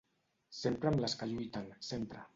[0.59, 2.29] Sempre amb les que lluiten, sempre.